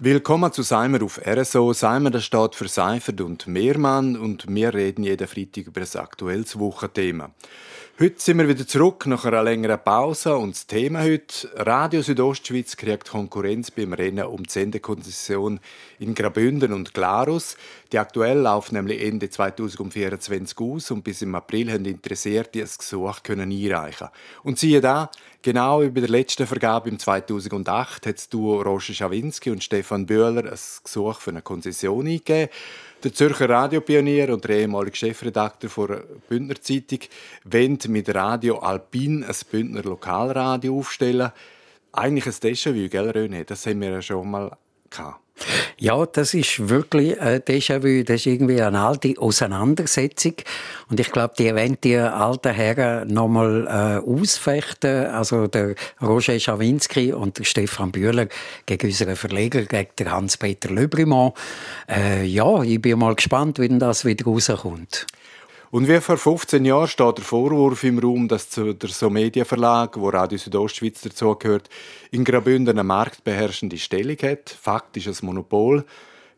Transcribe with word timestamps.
Willkommen 0.00 0.52
zu 0.52 0.62
Seimer 0.62 1.02
auf 1.02 1.20
RSO. 1.26 1.72
Seimer 1.72 2.12
das 2.12 2.22
steht 2.22 2.54
für 2.54 2.68
Seifert 2.68 3.20
und 3.20 3.48
Mehrmann 3.48 4.16
und 4.16 4.46
wir 4.46 4.72
reden 4.72 5.02
jeden 5.02 5.26
Freitag 5.26 5.66
über 5.66 5.80
ein 5.80 6.00
aktuelles 6.00 6.56
Wochenthema. 6.56 7.32
Heute 8.00 8.20
sind 8.20 8.38
wir 8.38 8.46
wieder 8.46 8.64
zurück 8.64 9.06
nach 9.06 9.24
einer 9.24 9.42
längeren 9.42 9.82
Pause 9.82 10.36
und 10.36 10.54
das 10.54 10.68
Thema 10.68 11.02
heute 11.02 11.50
Radio 11.56 12.00
Südostschweiz 12.00 12.76
kriegt 12.76 13.10
Konkurrenz 13.10 13.72
beim 13.72 13.92
Rennen 13.92 14.26
um 14.26 14.44
die 14.44 14.52
Sendekonzession 14.52 15.58
in 15.98 16.14
Graubünden 16.14 16.72
und 16.72 16.94
Glarus. 16.94 17.56
Die 17.90 17.98
aktuell 17.98 18.38
läuft 18.38 18.70
nämlich 18.70 19.02
Ende 19.02 19.28
2024 19.28 20.60
aus 20.60 20.92
und 20.92 21.02
bis 21.02 21.22
im 21.22 21.34
April 21.34 21.72
haben 21.72 21.86
Interessierte 21.86 22.60
ein 22.60 22.68
Gesuch 22.78 23.24
können 23.24 23.50
einreichen. 23.50 24.10
Und 24.44 24.60
siehe 24.60 24.80
da, 24.80 25.10
genau 25.42 25.82
über 25.82 26.00
der 26.00 26.10
letzten 26.10 26.46
Vergabe 26.46 26.88
im 26.88 26.98
2008 26.98 28.06
hat 28.06 28.16
das 28.16 28.28
Duo 28.28 28.60
Roger 28.62 28.94
Schawinski 28.94 29.50
und 29.50 29.62
Stefan 29.62 30.06
Böhler 30.06 30.44
ein 30.44 30.58
Gesuch 30.84 31.20
für 31.20 31.30
eine 31.30 31.42
Konzession 31.42 32.06
eingegeben. 32.06 32.50
Der 33.04 33.14
Zürcher 33.14 33.48
Radiopionier 33.48 34.32
und 34.32 34.44
der 34.44 34.56
ehemalige 34.56 34.96
Chefredakteur 34.96 35.86
der 35.86 36.02
Bündner 36.28 36.60
Zeitung 36.60 37.00
wollen 37.44 37.78
mit 37.88 38.12
Radio 38.14 38.58
Alpin 38.58 39.22
ein 39.22 39.36
Bündner 39.50 39.82
Lokalradio 39.82 40.78
aufstellen. 40.78 41.30
Eigentlich 41.92 42.26
ein 42.26 42.32
Déjà-vu, 42.32 42.88
gell, 42.88 43.10
René? 43.10 43.44
Das 43.44 43.66
haben 43.66 43.80
wir 43.80 43.90
ja 43.90 44.02
schon 44.02 44.30
mal 44.30 44.56
gehabt. 44.90 45.20
Ja, 45.78 46.04
das 46.06 46.34
ist 46.34 46.68
wirklich 46.68 47.20
ein 47.20 47.40
Déjà-vu. 47.40 48.02
Das 48.02 48.16
ist 48.16 48.26
irgendwie 48.26 48.60
eine 48.60 48.80
alte 48.80 49.14
Auseinandersetzung. 49.18 50.34
Und 50.90 50.98
ich 50.98 51.12
glaube, 51.12 51.34
die 51.38 51.54
wollen 51.54 51.78
die 51.82 51.96
alten 51.96 52.52
Herren 52.52 53.08
nochmal 53.08 53.66
äh, 53.66 54.10
ausfechten. 54.10 55.06
Also 55.06 55.46
der 55.46 55.74
Roger 56.02 56.38
Schawinski 56.38 57.12
und 57.12 57.38
der 57.38 57.44
Stefan 57.44 57.92
Bühler 57.92 58.26
gegen 58.66 58.88
unseren 58.88 59.16
Verleger, 59.16 59.62
gegen 59.62 60.10
Hans-Peter 60.10 60.70
Löbrimont. 60.70 61.34
Äh, 61.88 62.24
ja, 62.24 62.62
ich 62.62 62.82
bin 62.82 62.98
mal 62.98 63.14
gespannt, 63.14 63.58
wie 63.60 63.68
das 63.68 64.04
wieder 64.04 64.24
rauskommt. 64.24 65.06
Und 65.70 65.86
wie 65.86 66.00
vor 66.00 66.16
15 66.16 66.64
Jahren 66.64 66.88
steht 66.88 67.18
der 67.18 67.24
Vorwurf 67.24 67.84
im 67.84 67.98
Raum, 67.98 68.26
dass 68.26 68.48
der 68.48 68.74
So-Media 68.84 69.44
Verlag, 69.44 69.98
wo 70.00 70.08
Radio 70.08 70.38
Südostschweiz 70.38 71.02
dazugehört, 71.02 71.68
in 72.10 72.24
Graubünden 72.24 72.78
eine 72.78 72.84
marktbeherrschende 72.84 73.76
Stellung 73.76 74.16
hat. 74.22 74.48
Faktisch 74.48 75.08
ein 75.08 75.16
Monopol. 75.20 75.84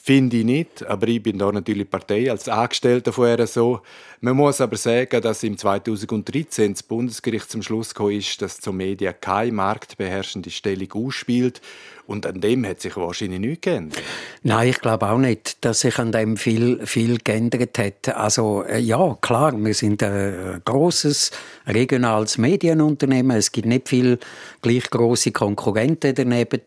Finde 0.00 0.38
ich 0.38 0.44
nicht, 0.44 0.86
aber 0.86 1.08
ich 1.08 1.22
bin 1.22 1.38
da 1.38 1.52
natürlich 1.52 1.90
Partei 1.90 2.30
als 2.30 2.48
Angestellter 2.48 3.12
von 3.12 3.26
RSO. 3.26 3.82
Man 4.20 4.36
muss 4.36 4.60
aber 4.60 4.76
sagen, 4.76 5.20
dass 5.20 5.42
im 5.42 5.58
2013 5.58 6.72
das 6.72 6.82
Bundesgericht 6.82 7.50
zum 7.50 7.62
Schluss 7.62 7.94
gekommen 7.94 8.16
ist, 8.16 8.40
dass 8.40 8.58
die 8.58 8.72
Media 8.72 9.12
keine 9.12 9.52
marktbeherrschende 9.52 10.50
Stellung 10.50 10.90
ausspielt 10.92 11.60
und 12.08 12.24
an 12.24 12.40
dem 12.40 12.66
hat 12.66 12.80
sich 12.80 12.96
wahrscheinlich 12.96 13.38
nichts 13.38 13.60
geändert. 13.60 14.02
Nein, 14.42 14.70
ich 14.70 14.80
glaube 14.80 15.10
auch 15.10 15.18
nicht, 15.18 15.62
dass 15.62 15.80
sich 15.80 15.98
an 15.98 16.10
dem 16.10 16.38
viel, 16.38 16.86
viel 16.86 17.18
geändert 17.18 17.78
hat. 17.78 18.08
Also, 18.16 18.64
äh, 18.64 18.78
ja, 18.78 19.18
klar, 19.20 19.52
wir 19.54 19.74
sind 19.74 20.02
ein 20.02 20.62
grosses 20.64 21.30
regionales 21.66 22.38
Medienunternehmen. 22.38 23.36
Es 23.36 23.52
gibt 23.52 23.68
nicht 23.68 23.90
viel 23.90 24.18
gleich 24.62 24.88
grosse 24.88 25.32
Konkurrenten 25.32 26.14
daneben. 26.14 26.62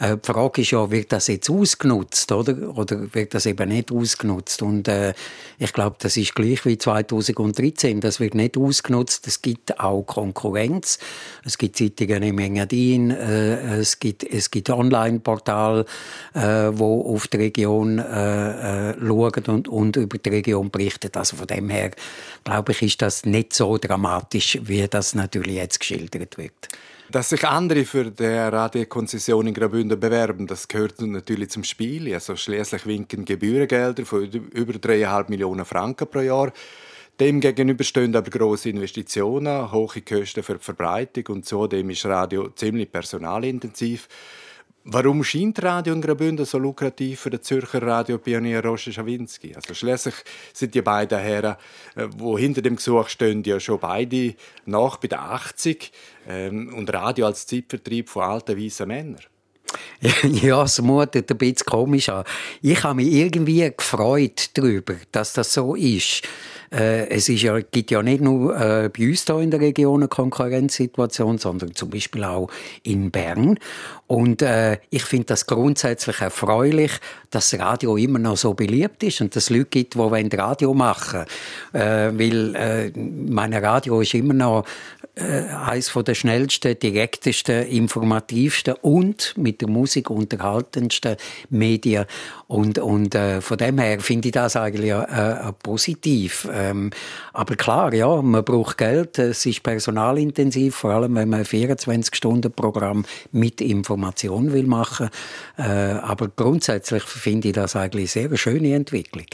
Äh, 0.00 0.16
die 0.16 0.32
Frage 0.32 0.62
ist 0.62 0.70
ja, 0.70 0.90
wird 0.90 1.12
das 1.12 1.26
jetzt 1.26 1.50
ausgenutzt, 1.50 2.32
oder? 2.32 2.56
Oder 2.76 3.14
wird 3.14 3.34
das 3.34 3.46
eben 3.46 3.68
nicht 3.68 3.90
ausgenutzt? 3.90 4.62
Und, 4.62 4.88
äh, 4.88 5.14
ich 5.58 5.72
glaube, 5.72 5.96
das 5.98 6.16
ist 6.16 6.34
gleich 6.34 6.64
wie 6.64 6.78
2013. 6.78 8.00
Das 8.00 8.20
wird 8.20 8.34
nicht 8.34 8.56
ausgenutzt. 8.56 9.26
Es 9.26 9.42
gibt 9.42 9.80
auch 9.80 10.02
Konkurrenz. 10.02 10.98
Es 11.44 11.58
gibt 11.58 11.76
Zeitungen 11.76 12.22
im 12.22 12.38
Engadin. 12.38 13.10
Äh, 13.10 13.78
es 13.78 13.98
gibt, 13.98 14.24
es 14.24 14.50
gibt 14.50 14.70
Online-Portal, 14.70 15.86
äh, 16.34 16.40
wo 16.40 17.14
auf 17.14 17.28
die 17.28 17.38
Region 17.38 17.98
äh, 17.98 18.90
äh, 18.90 18.94
schaut 19.00 19.48
und, 19.48 19.68
und 19.68 19.96
über 19.96 20.18
die 20.18 20.28
Region 20.28 20.70
berichtet. 20.70 21.16
Also 21.16 21.36
von 21.36 21.46
dem 21.46 21.68
her, 21.70 21.90
glaube 22.44 22.72
ich, 22.72 22.82
ist 22.82 23.02
das 23.02 23.24
nicht 23.24 23.52
so 23.52 23.78
dramatisch, 23.78 24.58
wie 24.62 24.86
das 24.88 25.14
natürlich 25.14 25.56
jetzt 25.56 25.80
geschildert 25.80 26.38
wird. 26.38 26.68
Dass 27.10 27.28
sich 27.28 27.44
andere 27.46 27.84
für 27.84 28.10
die 28.10 28.24
Radiokonzession 28.24 29.46
in 29.46 29.54
Graubünden 29.54 29.98
bewerben, 29.98 30.46
das 30.46 30.66
gehört 30.66 31.00
natürlich 31.00 31.50
zum 31.50 31.62
Spiel. 31.62 32.12
Also 32.12 32.34
schließlich 32.34 32.84
winken 32.84 33.24
Gebührengelder 33.24 34.04
von 34.04 34.24
über 34.24 34.72
3,5 34.72 35.30
Millionen 35.30 35.64
Franken 35.64 36.08
pro 36.08 36.20
Jahr. 36.20 36.52
Demgegenüber 37.18 37.84
stehen 37.84 38.14
aber 38.14 38.28
grosse 38.28 38.70
Investitionen, 38.70 39.70
hohe 39.72 40.02
Kosten 40.02 40.42
für 40.42 40.54
die 40.54 40.64
Verbreitung 40.64 41.36
und 41.36 41.46
zudem 41.46 41.88
ist 41.90 42.04
Radio 42.04 42.50
ziemlich 42.50 42.90
personalintensiv. 42.90 44.08
Warum 44.88 45.24
scheint 45.24 45.60
Radio 45.64 45.92
in 45.94 46.00
Graubünden 46.00 46.46
so 46.46 46.58
lukrativ 46.58 47.18
für 47.18 47.30
den 47.30 47.42
Zürcher 47.42 47.82
Radiopionier 47.82 48.64
Roger 48.64 48.92
Schawinski? 48.92 49.52
Also 49.52 49.74
schließlich 49.74 50.14
sind 50.52 50.76
die 50.76 50.80
beiden 50.80 51.18
Herren, 51.18 51.56
äh, 51.96 52.06
wo 52.16 52.38
hinter 52.38 52.62
dem 52.62 52.76
Gesuch 52.76 53.08
stehen, 53.08 53.42
ja 53.42 53.58
schon 53.58 53.80
beide 53.80 54.36
nach 54.64 54.98
bei 54.98 55.08
den 55.08 55.18
80 55.18 55.90
ähm, 56.28 56.72
und 56.72 56.94
Radio 56.94 57.26
als 57.26 57.48
Zeitvertrieb 57.48 58.08
von 58.08 58.22
alten 58.22 58.56
weißen 58.56 58.86
Männern. 58.86 59.22
Ja, 60.22 60.62
es 60.62 60.80
mutet 60.80 61.30
ein 61.30 61.38
bisschen 61.38 61.66
komisch 61.66 62.08
an. 62.08 62.24
Ich 62.62 62.82
habe 62.82 62.96
mich 62.96 63.12
irgendwie 63.12 63.70
gefreut 63.76 64.50
darüber, 64.54 64.94
dass 65.12 65.32
das 65.32 65.52
so 65.52 65.74
ist. 65.74 66.22
Äh, 66.72 67.08
es 67.08 67.28
ist 67.28 67.42
ja, 67.42 67.58
gibt 67.60 67.90
ja 67.90 68.02
nicht 68.02 68.20
nur 68.20 68.54
äh, 68.56 68.88
bei 68.88 69.08
uns 69.08 69.24
hier 69.24 69.38
in 69.38 69.50
der 69.50 69.60
Region 69.60 70.00
eine 70.00 70.08
Konkurrenzsituation, 70.08 71.38
sondern 71.38 71.74
zum 71.74 71.90
Beispiel 71.90 72.24
auch 72.24 72.50
in 72.82 73.10
Bern. 73.10 73.58
Und 74.08 74.42
äh, 74.42 74.78
ich 74.90 75.04
finde 75.04 75.26
das 75.26 75.46
grundsätzlich 75.46 76.20
erfreulich, 76.20 76.92
dass 77.30 77.50
das 77.50 77.60
Radio 77.60 77.96
immer 77.96 78.18
noch 78.18 78.36
so 78.36 78.54
beliebt 78.54 79.02
ist 79.02 79.20
und 79.20 79.34
dass 79.34 79.44
es 79.44 79.50
Leute 79.50 79.66
gibt, 79.66 79.94
die 79.94 80.36
Radio 80.36 80.74
machen 80.74 81.24
wollen. 81.72 81.84
Äh, 81.84 82.18
weil 82.18 82.54
äh, 82.56 82.92
mein 82.96 83.54
Radio 83.54 84.00
ist 84.00 84.14
immer 84.14 84.34
noch 84.34 84.64
äh, 85.16 85.48
eines 85.48 85.92
der 85.92 86.14
schnellsten, 86.14 86.78
direktesten, 86.78 87.66
informativsten 87.66 88.74
und 88.82 89.34
mit 89.36 89.55
der 89.60 89.68
Musik 89.68 90.10
unterhaltendsten 90.10 91.16
Medien. 91.50 92.06
Und, 92.48 92.78
und 92.78 93.14
äh, 93.14 93.40
von 93.40 93.58
dem 93.58 93.78
her 93.78 94.00
finde 94.00 94.28
ich 94.28 94.32
das 94.32 94.56
eigentlich 94.56 94.90
äh, 94.90 95.52
positiv. 95.62 96.48
Ähm, 96.52 96.90
aber 97.32 97.56
klar, 97.56 97.92
ja, 97.92 98.22
man 98.22 98.44
braucht 98.44 98.78
Geld, 98.78 99.18
es 99.18 99.44
ist 99.46 99.62
personalintensiv, 99.62 100.76
vor 100.76 100.90
allem 100.90 101.14
wenn 101.16 101.28
man 101.28 101.40
ein 101.40 101.46
24-Stunden-Programm 101.46 103.04
mit 103.32 103.60
Information 103.60 104.52
will 104.52 104.66
machen. 104.66 105.10
Äh, 105.58 105.62
aber 105.62 106.28
grundsätzlich 106.28 107.02
finde 107.02 107.48
ich 107.48 107.54
das 107.54 107.76
eigentlich 107.76 108.16
eine 108.16 108.28
sehr 108.28 108.36
schöne 108.36 108.74
Entwicklung. 108.74 109.26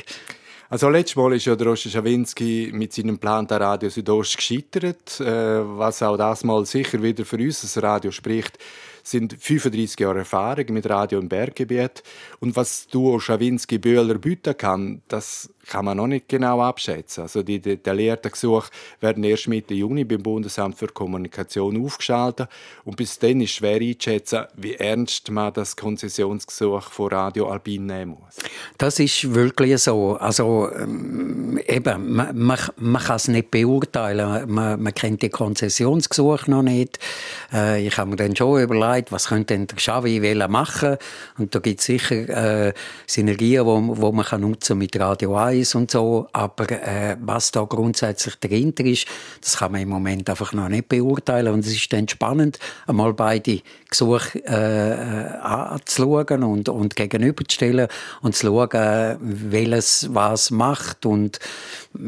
Also 0.72 0.88
letztes 0.88 1.16
Mal 1.16 1.34
ist 1.34 1.44
ja 1.44 1.55
der 1.55 1.66
Roger 1.66 1.91
Schawinski 1.91 2.71
mit 2.72 2.94
seinem 2.94 3.19
Plan 3.19 3.47
der 3.47 3.61
Radio 3.61 3.91
Südost 3.91 4.38
gescheitert, 4.38 5.21
äh, 5.21 5.27
was 5.27 6.03
auch 6.03 6.16
das 6.16 6.44
mal 6.44 6.65
sicher 6.65 7.03
wieder 7.03 7.27
für 7.27 7.37
uns 7.37 7.61
das 7.61 7.82
Radio 7.82 8.11
spricht 8.11 8.59
sind 9.02 9.36
35 9.38 9.98
Jahre 10.00 10.20
Erfahrung 10.20 10.66
mit 10.70 10.88
Radio 10.88 11.18
im 11.18 11.28
Berggebiet. 11.28 12.02
Und 12.40 12.56
was 12.56 12.86
Duo 12.86 13.18
Schawinski-Böhler 13.18 14.18
bieten 14.18 14.56
kann, 14.56 15.02
das 15.08 15.52
kann 15.67 15.84
man 15.84 15.97
noch 15.97 16.06
nicht 16.06 16.28
genau 16.28 16.61
abschätzen. 16.61 17.23
Also 17.23 17.43
die 17.43 17.61
detaillierten 17.61 18.31
Gesuche 18.31 18.71
werden 19.00 19.23
erst 19.25 19.49
Mitte 19.49 19.75
Juni 19.75 20.05
beim 20.05 20.23
Bundesamt 20.23 20.77
für 20.77 20.89
Kommunikation 20.89 21.84
aufgeschaltet 21.84 22.49
und 22.84 22.97
bis 22.97 23.19
dann 23.19 23.41
ist 23.41 23.53
schwer 23.53 23.81
einzuschätzen, 23.81 24.47
wie 24.56 24.75
ernst 24.75 25.31
man 25.31 25.53
das 25.53 25.77
Konzessionsgesuch 25.77 26.91
von 26.91 27.09
Radio 27.09 27.49
Alpin 27.49 27.87
nehmen 27.87 28.17
muss. 28.21 28.37
Das 28.78 28.99
ist 28.99 29.35
wirklich 29.35 29.81
so. 29.82 30.17
Also 30.17 30.70
ähm, 30.75 31.61
eben, 31.67 32.15
man, 32.15 32.37
man, 32.37 32.58
man 32.76 33.03
kann 33.03 33.17
es 33.17 33.29
nicht 33.29 33.50
beurteilen. 33.50 34.53
Man, 34.53 34.82
man 34.82 34.94
kennt 34.94 35.23
die 35.23 35.31
Konzessionsgesuche 35.31 36.50
noch 36.50 36.62
nicht. 36.62 36.99
Äh, 37.53 37.87
ich 37.87 37.97
habe 37.97 38.11
mir 38.11 38.17
dann 38.17 38.35
schon 38.35 38.62
überlegt, 38.62 39.12
was 39.12 39.29
könnte 39.29 39.55
denn 39.55 39.67
der 39.67 39.76
Xavi 39.76 40.20
machen 40.49 40.97
und 41.38 41.55
da 41.55 41.58
gibt 41.58 41.81
es 41.81 41.87
sicher 41.87 42.69
äh, 42.69 42.73
Synergien, 43.06 43.65
wo, 43.65 43.81
wo 43.97 44.12
man 44.12 44.25
kann 44.25 44.41
nutzen 44.41 44.79
mit 44.79 44.99
Radio 44.99 45.37
1 45.37 45.53
Details 45.62 45.75
und 45.75 45.91
so, 45.91 46.29
aber 46.32 46.70
äh, 46.70 47.17
was 47.20 47.50
da 47.53 47.62
grundsätzlich 47.64 48.37
dahinter 48.37 48.85
ist, 48.85 49.06
das 49.41 49.56
kann 49.59 49.73
man 49.73 49.82
im 49.82 49.88
Moment 49.88 50.29
einfach 50.29 50.53
noch 50.53 50.69
nicht 50.69 50.88
beurteilen. 50.88 51.53
Und 51.53 51.61
es 51.61 51.73
ist 51.73 51.93
dann 51.93 52.09
spannend, 52.09 52.59
einmal 52.87 53.14
beide 53.14 53.61
Gesuche 53.88 54.44
äh 54.44 55.23
anzuschauen 55.43 56.43
und, 56.43 56.69
und 56.69 56.97
gegenüberzustellen 56.97 57.88
und 58.23 58.35
zu 58.35 58.47
schauen, 58.47 59.17
welches 59.20 60.09
was 60.12 60.50
macht 60.50 61.06
und 61.06 61.38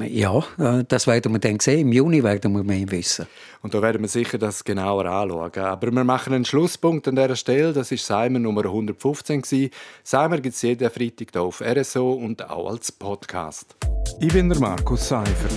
Ja, 0.03 0.39
äh, 0.59 0.85
das 0.87 1.07
werden 1.07 1.33
wir 1.33 1.39
dann 1.39 1.61
sehen. 1.61 1.81
Im 1.81 1.93
Juni 1.93 2.23
werden 2.23 2.53
wir 2.53 2.65
mehr 2.65 2.91
wissen. 2.91 3.27
Und 3.63 3.75
da 3.75 3.81
werden 3.81 4.03
wir 4.03 4.09
sicher 4.09 4.39
das 4.39 4.65
genauer 4.65 5.07
anschauen. 5.07 5.53
Aber 5.57 5.93
wir 5.93 6.05
machen 6.05 6.35
einen 6.35 6.45
Schlusspunkt 6.45 7.07
an 7.09 7.17
dieser 7.17 7.37
Stelle. 7.37 7.73
Das 7.73 7.93
ist 7.93 8.07
Seimer 8.07 8.39
Nummer 8.39 8.65
115. 8.65 9.71
Seimer 10.03 10.41
gibt 10.41 10.55
es 10.55 10.63
jeden 10.63 10.91
Freitag 10.91 11.29
hier 11.33 11.43
auf 11.43 11.61
RSO 11.61 12.13
und 12.13 12.49
auch 12.49 12.71
als 12.71 12.91
Podcast. 12.91 13.77
Ich 14.21 14.33
bin 14.33 14.49
der 14.49 14.59
Markus 14.59 15.09
Seifert. 15.09 15.53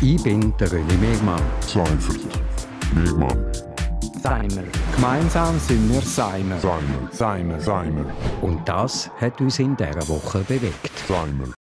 Ich 0.00 0.22
bin 0.22 0.54
der 0.58 0.68
René 0.68 0.98
Megmann. 1.00 1.42
Seifert. 1.60 2.20
Megmann. 2.94 3.52
Seimer. 4.22 4.64
Gemeinsam 4.94 5.58
sind 5.58 5.92
wir 5.92 6.00
Seimer. 6.00 6.58
Seimer. 6.58 7.08
Seimer. 7.10 7.60
Seimer. 7.60 8.04
Und 8.42 8.68
das 8.68 9.10
hat 9.20 9.40
uns 9.40 9.58
in 9.58 9.76
dieser 9.76 10.08
Woche 10.08 10.40
bewegt. 10.40 10.90
Seimer. 11.06 11.48